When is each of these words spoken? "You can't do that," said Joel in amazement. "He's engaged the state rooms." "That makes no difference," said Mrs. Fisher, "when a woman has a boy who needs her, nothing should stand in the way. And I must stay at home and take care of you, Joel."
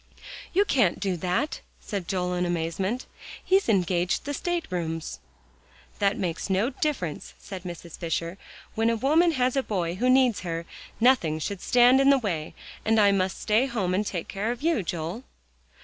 "You 0.51 0.65
can't 0.65 0.99
do 0.99 1.15
that," 1.17 1.61
said 1.79 2.07
Joel 2.07 2.33
in 2.33 2.43
amazement. 2.43 3.05
"He's 3.45 3.69
engaged 3.69 4.25
the 4.25 4.33
state 4.33 4.65
rooms." 4.71 5.19
"That 5.99 6.17
makes 6.17 6.49
no 6.49 6.71
difference," 6.71 7.35
said 7.37 7.61
Mrs. 7.65 7.99
Fisher, 7.99 8.39
"when 8.73 8.89
a 8.89 8.95
woman 8.95 9.33
has 9.33 9.55
a 9.55 9.61
boy 9.61 9.93
who 9.93 10.09
needs 10.09 10.39
her, 10.39 10.65
nothing 10.99 11.37
should 11.37 11.61
stand 11.61 12.01
in 12.01 12.09
the 12.09 12.17
way. 12.17 12.55
And 12.83 12.99
I 12.99 13.11
must 13.11 13.39
stay 13.41 13.65
at 13.65 13.69
home 13.77 13.93
and 13.93 14.03
take 14.03 14.27
care 14.27 14.51
of 14.51 14.63
you, 14.63 14.81
Joel." 14.81 15.23